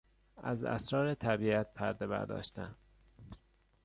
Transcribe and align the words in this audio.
از 0.37 0.63
اسرار 0.63 1.13
طبیعت 1.13 1.73
پردهبرداشتن 1.73 2.75